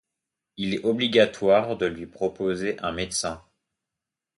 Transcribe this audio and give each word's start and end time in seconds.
Il 0.57 0.73
est 0.73 0.83
obligatoire 0.83 1.77
de 1.77 1.85
lui 1.85 2.07
proposer 2.07 2.75
un 2.79 2.91
médecin. 2.91 3.43